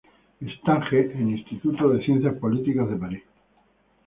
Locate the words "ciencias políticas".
2.03-2.89